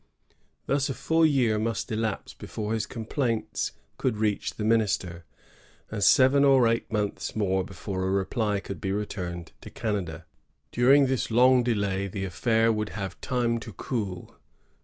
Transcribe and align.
Thus 0.65 0.89
a 0.89 0.95
full 0.95 1.27
year 1.27 1.59
must 1.59 1.91
elapse 1.91 2.33
before 2.33 2.73
his 2.73 2.87
complaints 2.87 3.73
could 3.99 4.17
reach 4.17 4.55
the 4.55 4.63
minister, 4.63 5.25
and 5.91 6.03
seven 6.03 6.43
or 6.43 6.67
eight 6.67 6.91
months 6.91 7.35
more 7.35 7.63
before 7.63 8.07
a 8.07 8.09
reply 8.09 8.59
could 8.61 8.81
be 8.81 8.91
returned 8.91 9.51
to 9.61 9.69
Canada. 9.69 10.25
During 10.71 11.05
this 11.05 11.29
long 11.29 11.61
delay 11.61 12.07
the 12.07 12.25
affair 12.25 12.73
would 12.73 12.89
have 12.97 13.21
time 13.21 13.59
to 13.59 13.73
cool. 13.73 14.35